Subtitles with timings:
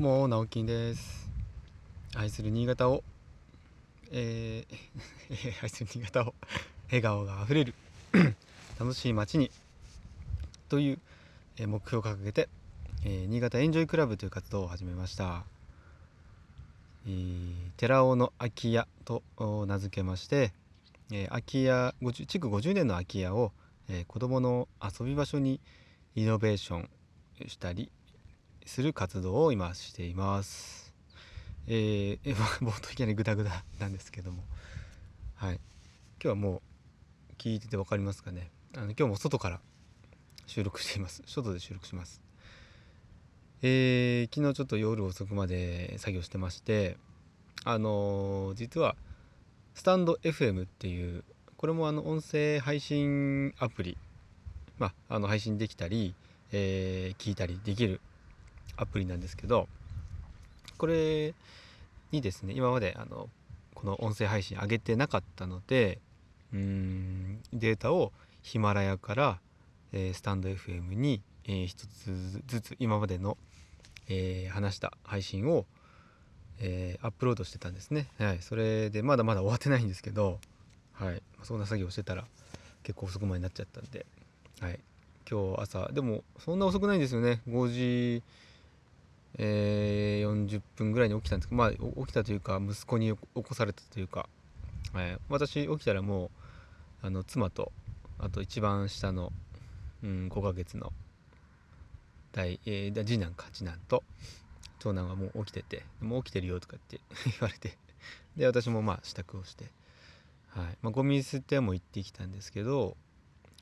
[0.00, 1.28] どう直樹です。
[2.14, 3.02] 愛する新潟を
[4.12, 6.34] えー 愛する新潟を
[6.86, 7.74] 笑顔があふれる
[8.78, 9.50] 楽しい街に
[10.68, 11.00] という
[11.66, 12.48] 目標を掲げて、
[13.02, 15.42] えー新潟エンジョイクラブという活動を始めました、
[17.04, 19.24] えー寺尾の空き家と
[19.66, 20.52] 名付けまして、
[21.10, 21.92] えー空き家
[22.28, 23.50] 築50年の空き家を、
[23.88, 25.58] えー子どもの遊び場所に
[26.14, 26.88] イノベーション
[27.48, 27.90] したり
[28.68, 30.94] する活動を今しています。
[31.66, 34.44] えー、え 冒頭いきなりグダグダなんですけども、
[35.36, 35.62] はい、今
[36.20, 36.62] 日はも
[37.30, 38.50] う聞いてて分かりますかね。
[38.74, 39.60] あの今日も外から
[40.46, 41.22] 収録しています。
[41.24, 42.20] 外で収録します。
[43.62, 46.98] えー、昨日ちょっと夜遅くまで作業してまして
[47.64, 48.96] あのー実は
[49.74, 51.24] スタンド FM っていう
[51.56, 53.96] これもあの音声配信アプリ。
[54.78, 56.14] まあ、あの配信できたり、
[56.52, 58.02] えー聞いたりできる
[58.76, 59.68] アプリなんですけど
[60.76, 61.34] これ
[62.12, 63.28] にですね今まであの
[63.74, 65.98] この音声配信上げてなかったので
[66.52, 69.38] うーんデータをヒマラヤから、
[69.92, 73.36] えースタンド FM に、えー一つずつ今までの、
[74.08, 75.66] えー話した配信を、
[76.60, 78.08] えーアップロードしてたんですね。
[78.18, 80.38] はい、それでまだまだ終わってないんですけど、
[80.92, 82.24] はい、そんな作業してたら
[82.82, 84.06] 結構遅くまでになっちゃったんで
[84.60, 84.80] はい、
[85.30, 87.72] 今日朝でもそんな遅くないんですよね5
[88.18, 88.22] 時、
[89.38, 94.28] えー40分ぐらいに起きたんですけどまあ起きたというか息子に起こされたというか、
[94.92, 96.30] はい私起きたらも
[97.02, 97.72] うあの妻と
[98.18, 99.32] あと一番下の、
[100.02, 100.92] うん、5ヶ月の
[102.32, 104.02] 大、えー次男か次男と
[104.80, 107.76] 長男はもう起きてて「もう起きてるよ」とかって 言われて
[108.36, 109.64] で私もまあ支度をして、
[110.48, 110.78] はい。
[110.82, 112.96] まあ、ゴミ捨て屋も行ってきたんですけど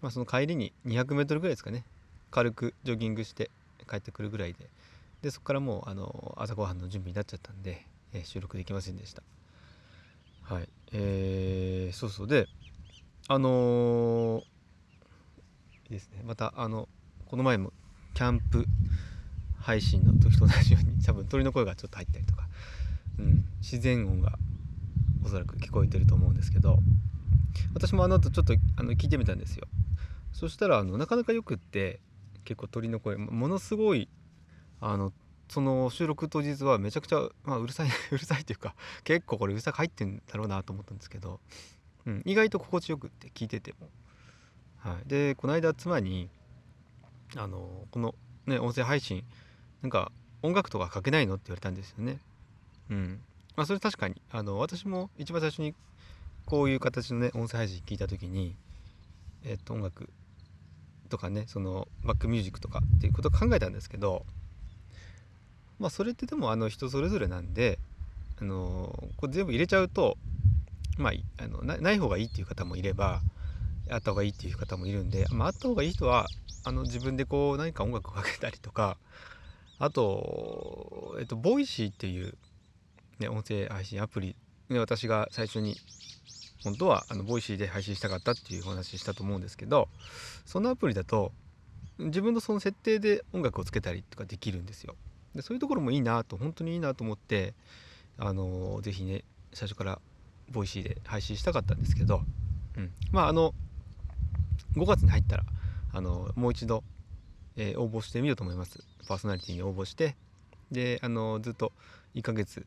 [0.02, 1.84] まあ、その帰りに 200m ぐらいですかね
[2.30, 3.50] 軽くジョギングして
[3.88, 4.68] 帰ってくるぐらいで
[5.26, 9.24] でそこからもうあの朝ごはんの準備になっちゃったんで、えー収録できませんでした。
[10.42, 10.68] はい。
[10.92, 12.26] えー、そうそう。
[12.28, 12.46] で
[13.26, 14.44] あのーい
[15.88, 16.22] いですね。
[16.24, 16.88] またあの
[17.26, 17.72] この前も
[18.14, 18.66] キャンプ
[19.58, 22.48] 配信の時と同じように 多分鳥の声がちょっと入ったりとか、
[23.18, 24.38] うん、自然音が
[25.24, 26.78] おそらく聞こえてると思うんですけど
[27.74, 29.66] 私もあの後ちょっとあの聞いてみたんですよ。
[30.30, 31.98] そしたらあのなかなかよくって
[32.44, 34.08] 結構鳥の声もものすごい
[34.80, 35.12] あの
[35.48, 38.74] その収録当日はめちゃくちゃ、まあ、うるさい うるさいというか
[39.04, 41.40] 結構これうるさく入ってんだろうなと思ったんですけど、
[42.06, 43.88] うん、意外と心地よくって聞いてても。
[44.78, 46.28] はい、でこの間妻に
[47.34, 48.14] あのこの、
[48.46, 49.24] ね、音声配信
[49.82, 50.12] なんか
[50.42, 52.20] 音楽とかかけないのって言われたんですよね。
[52.90, 53.20] うん
[53.56, 55.74] まあ、それ確かにあの私も一番最初に
[56.44, 58.54] こういう形のね音声配信聞いた時に、
[59.44, 60.08] えっと音楽
[61.08, 64.24] とかねそのバックミュージックとかっていうことを考えたんですけど
[65.78, 67.78] まあそれってでもあの人それぞれなんで
[68.40, 70.16] あのこれ全部入れちゃうと
[70.98, 73.20] まああのなない方がいいっていう方もいれば
[73.90, 76.26] あった方がいいっていう方もいるんで、まあ、あった方がいい人は
[76.64, 78.96] あの自分でこう何か音楽をかけたりとか
[79.78, 82.34] あと、えっと、ボイシーっていう、
[83.18, 84.34] ね、音声配信アプリ、
[84.68, 85.76] ね、私が最初に
[86.64, 89.88] 本当はあのボイシーで配信したかったっていうお話したと思うんですけど
[90.44, 91.30] そのアプリだと
[91.98, 94.96] 自分のその設定で音楽をつけたりとかできるんですよ。
[95.36, 97.54] でそういうところもいいなと本当にいいなと思って
[98.18, 100.00] あのぜひね最初から
[100.50, 102.22] ボイシーで配信したかったんですけど、
[102.76, 103.54] うん、まああの
[104.76, 105.44] 5月に入ったら
[105.92, 106.82] あのもう一度、
[107.56, 108.84] えー応募してみようと思います。
[109.08, 110.16] パーソナリティに応募して
[110.70, 111.72] であのずっと
[112.14, 112.66] 1ヶ月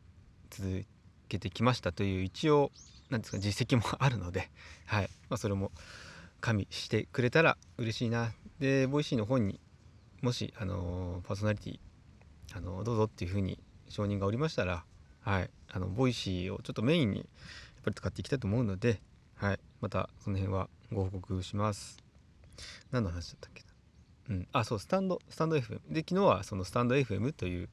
[0.50, 0.84] 続
[1.28, 2.72] けてきましたという一応
[3.10, 4.50] なんですか実績も あるので、
[4.86, 5.10] はい。
[5.28, 5.70] まあ、それも
[6.40, 8.32] 加味してくれたら嬉しいな。
[8.58, 9.60] でボイシーの方に
[10.22, 11.80] もしあのパーソナリティ
[12.52, 14.84] あのどうぞっていうふうに承認がおりましたら、
[15.20, 17.26] はい、あのボイシーをちょっとメインにやっ
[17.84, 19.00] ぱり使っていきたいと思うので、
[19.36, 21.98] はい、またその辺はご報告します。
[22.90, 24.36] 何の話だったっけな？
[24.36, 27.68] うん、あそうスタンドスタンド FM で昨日はそのスタンド FM という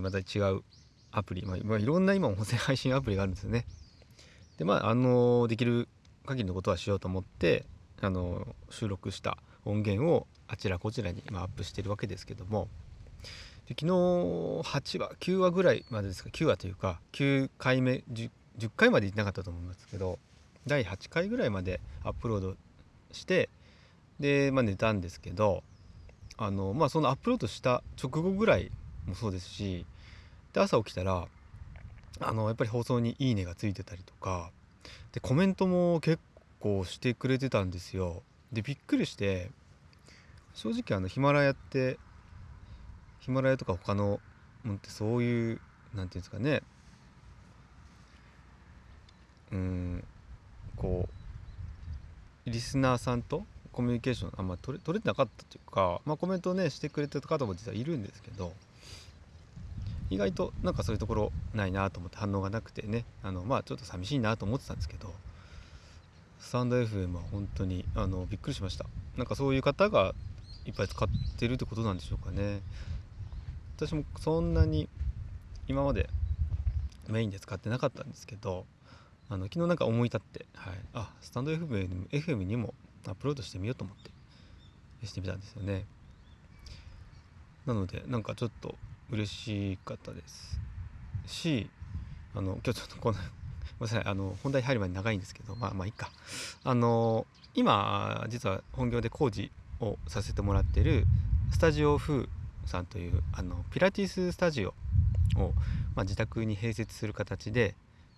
[0.00, 0.22] また違
[0.52, 0.62] う
[1.10, 3.66] アプリ、まあまあ、いろんな今音声配信アプリがあるんですよね。
[4.58, 5.88] でまああのできる
[6.24, 7.66] 限りのことはしようと思って
[8.00, 12.68] あの収録した音源をあちらこちらに今アップしてるわけですけども
[13.68, 20.18] で昨日8話9話ぐらいまでですか9話というか9回目 10, 10回までいってなかったと思いますけど
[20.66, 22.54] 第8回ぐらいまでアップロード
[23.12, 23.48] して
[24.20, 25.62] で、まあ、寝たんですけど
[26.36, 28.70] あの、まあ、そのアップロードした直後ぐらい
[29.06, 29.84] もそうですし
[30.52, 31.26] で朝起きたら
[32.20, 34.50] あのやっぱり放送に「いいね」がついてたりとか
[35.12, 36.20] でコメントも結
[36.60, 38.22] 構してくれてたんですよ。
[38.52, 39.50] でびっくりして
[40.54, 41.98] 正直あのヒマラヤって
[43.26, 44.20] ヒマラヤとか他の
[44.62, 45.60] もんってそういう何て
[45.94, 46.62] 言うんですかね。
[49.50, 50.04] うん
[50.76, 51.08] こ
[52.46, 58.52] うリスナーさんとコミュニケーションあんま取れ取れてなかったというか、まあ、コメントをねしてくれてる方も実はいるんですけど
[60.08, 65.12] 意外となんかそういうところないなと思って反応がなくてねあのまあちょっと寂しいなと思ってたんですけど
[66.38, 68.86] スタンド FM は本当にあのびっくりしました。
[69.16, 70.14] なんかそういう方が
[70.64, 72.60] いっぱい使ってるってことなんでしょうかね。
[73.76, 74.88] 私もそんなに
[75.68, 76.08] 今まで
[77.08, 78.64] メインで使ってなかったんですけど
[79.28, 82.72] あの昨日なんか思い立って、はい、あスタンド FM, FM にも
[83.06, 84.10] アップロードしてみようと思って
[85.06, 85.84] してみたんですよね。
[87.66, 88.76] なのでなんかちょっと
[89.10, 90.58] 嬉しかったです。
[91.26, 91.68] し
[92.34, 93.18] あの今日ちょっとこの
[93.78, 96.10] ごめんなさいあの本題入る前に長いんですけどまあまあいいか。
[96.64, 101.04] あの今実は本業で工事をさせてもらってる
[101.52, 102.26] スタジオ風
[102.66, 104.70] さんというあのピラティススタジオ
[105.36, 105.52] を、
[105.94, 107.74] まあ、自宅に併設する形で、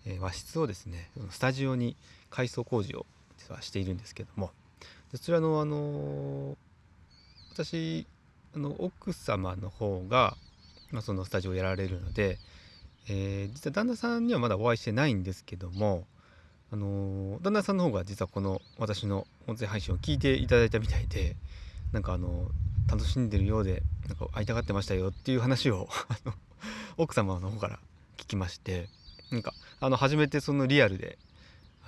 [0.06, 1.96] えー、和室をですねスタジオに
[2.30, 3.06] 改装工事を
[3.38, 4.50] 実はしているんですけども。
[5.10, 6.56] そちらのあの
[7.54, 8.06] 私
[8.54, 10.36] あの奥様の方が、
[10.90, 12.38] まあ、そのスタジオをやられるので、
[13.08, 16.06] えー、実は旦那さんにはまだお会いしてないんですけども
[16.70, 21.36] あの旦那さんの方が実はこの私の音声配信を聞いていただいたみたいで
[21.92, 22.50] なんかあの
[22.88, 25.88] 楽しんでるようでなんか会いたがってましたよっていう話を
[26.96, 27.78] 奥様の方から
[28.16, 28.88] 聞きまして
[29.30, 31.18] なんかあの初めてそのリアルで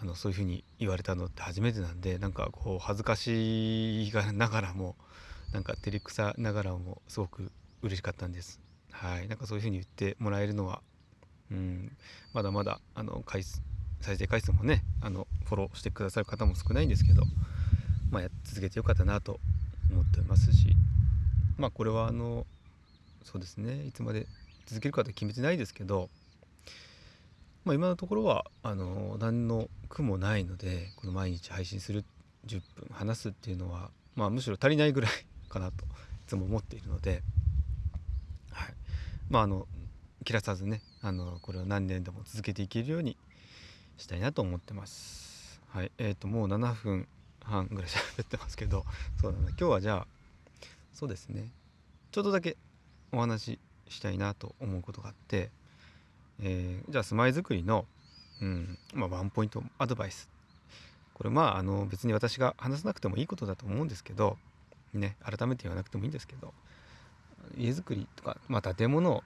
[0.01, 4.97] あのそういうふうに言われたのって初めてなんでなんかこう恥ずかしいながらも
[5.53, 7.51] なんか照れくさながらもすごく
[7.83, 8.61] 嬉しかったんです。
[8.91, 10.83] はい、なんかそういうふうに言ってもらえるのは、
[11.51, 11.97] うん、
[12.33, 13.63] まだまだあの回数
[14.01, 17.25] 再生回数もねあのフォローしてくださる方も少ないんですけど、
[18.11, 19.41] まあ、続けてよかったなと
[19.91, 20.75] 思ってますし
[21.59, 22.47] まあこれはあの
[23.25, 24.27] そうですねいつまで
[24.67, 26.09] 続けるかと決めてないですけど、
[27.65, 32.05] まあ、今のところはあの何の苦もないのでこの毎日配信する
[32.47, 35.11] 10分話すっていうのは、まあ、むしろ足りないぐらい
[35.49, 35.89] かなとい
[36.27, 37.23] つも思っているので、
[38.53, 38.75] はい、
[39.29, 39.67] まああの
[40.25, 43.17] 切らさずねあのこれを何年でも続けていけるように
[43.99, 45.61] したいなと思ってます。
[45.69, 47.07] はい、え、ー、ともう7分
[47.45, 48.85] 半ぐらい喋ってますけど、
[49.21, 50.07] そうだな、今日はじゃあ
[50.93, 51.51] そうですね。
[52.11, 52.57] ちょっとだけ
[53.13, 53.59] お話し
[53.89, 55.51] したいなと思うことがあって、
[56.43, 57.87] えー、じゃあ住まいづくりの、
[58.41, 60.29] うんまあ、ワンポイントアドバイス
[61.15, 64.39] これまああの別に私が話さなくてもいいことだと思うんですけど
[64.95, 66.55] ね改めて言わなくてもいいんですけど
[67.57, 69.23] 家づくりとか、まあ、建物を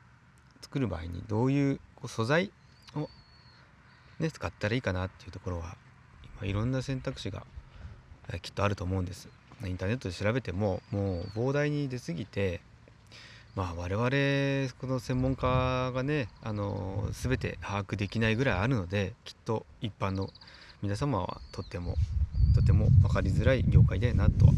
[0.60, 2.50] 作る場合にどういうこう素材
[2.96, 3.08] を
[4.20, 5.76] ね、使ったらいいかなっていうところは
[6.38, 7.44] 今いろんな選択肢が
[8.42, 9.28] きっとあると思うんです
[9.64, 12.60] インターネットで調べてももう膨大に出過ぎて
[13.54, 20.30] まあ我々この専門家がねあの全て把握できないぐらいあるのできっと一般の
[20.82, 21.94] 皆様はとっても
[22.54, 24.52] とても分かりづらい業界だよなとは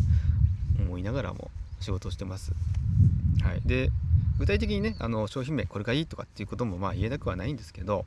[0.80, 2.52] 思いながらも仕事をしてます。
[3.42, 3.90] はい、で
[4.38, 8.04] 具体的にねあの商品名これがいいとかっていうこともまあ言えなくはないんですけど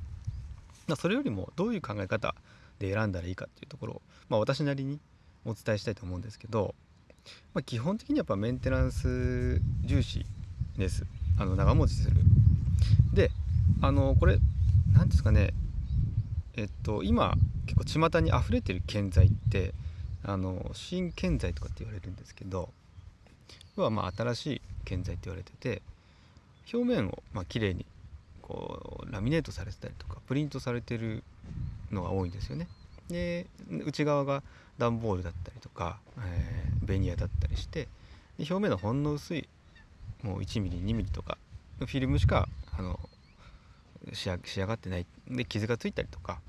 [0.97, 2.35] それよりもどういう考え方
[2.79, 4.99] で選んだらいいかっていうところを、まあ、私なりに
[5.45, 6.75] お伝えしたいと思うんですけど、
[7.53, 10.25] まあ、基本的にやっぱメンテナンス重視
[10.77, 11.05] です。
[11.37, 12.17] あの長持ちする。
[13.13, 13.31] で
[13.81, 14.39] あのこれ
[14.93, 15.53] 何ですかね。
[16.55, 19.73] えっと今結構巷に溢れてる建材って
[20.23, 22.69] あの新建材とかって言われるんですけど
[23.77, 25.81] はまあ新しい建材って言われてて
[26.73, 27.85] 表面をまあ綺麗に
[28.41, 31.23] こうラミネートされてたりとかプリントされてる
[31.91, 32.67] のが多いんですよね。
[33.09, 34.43] で内側が
[34.77, 37.87] 段ボールだったりとか、えー、ベニヤだったりして
[38.37, 39.47] で表面のほんの薄い
[40.23, 41.37] もう 1mm2mm とか
[41.79, 42.47] のフィルムしか
[42.77, 42.99] あの
[44.13, 45.05] 仕上がってない。
[45.27, 46.39] で傷がついたりとか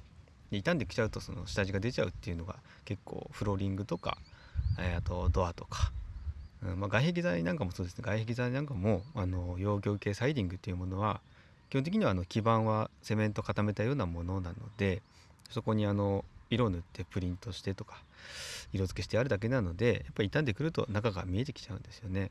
[0.50, 4.18] 傷んできちゃうとその下地が出ちゃうっていうのが結構フローリングとか、
[4.78, 5.92] えー、あとドアとか、
[6.64, 8.04] うんまあ、外壁材なんかもそうですね。
[8.04, 11.20] 外壁材なんかもあの溶業系サイディングっていうものは
[11.70, 15.02] 基本的にはあの基板はセメント固めたようなものなので
[15.50, 18.02] そこにあの色を塗ってプリントしてとか
[18.72, 22.30] 色付けしてあるだけなのでやっぱり傷んでくると中が見えてきちゃうんですよね。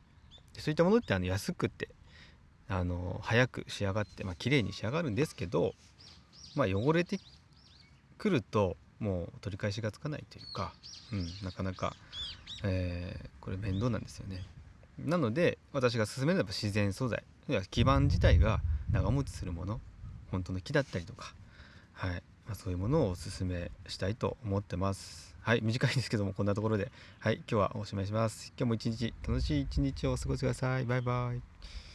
[0.58, 1.90] そういったものってあの安くって
[2.68, 5.74] あの早く仕上がってまあ綺麗に仕上がるんですけど、
[6.56, 7.20] まあ、汚れて
[8.18, 10.74] くるともう取り返しがつかないというか、
[11.14, 11.96] うん、なかなか、
[12.64, 14.44] えー、これ面倒なんですよね。
[15.00, 17.24] なので私が勧めるのは自然素材
[17.72, 18.60] 基板自体が
[18.92, 19.80] 長持ちするもの
[20.30, 21.34] 本当の木だったりとか、
[21.94, 25.36] はいまあ、そういうものをおすすめしたいと思ってます。
[25.42, 26.92] はい短いですけどもこんなところで。
[27.20, 28.52] はい今日はおしまいします。
[28.58, 30.86] 今日も一日楽しい一日をお過ごしください。
[30.86, 31.89] バイバイ。